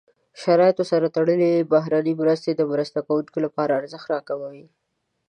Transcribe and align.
شرایطو 0.41 0.83
سره 0.91 1.13
تړلې 1.15 1.51
بهرنۍ 1.73 2.13
مرستې 2.21 2.51
د 2.55 2.61
مرسته 2.71 2.99
کوونکو 3.07 3.37
لپاره 3.45 3.77
ارزښت 3.79 4.07
راکموي. 4.13 4.65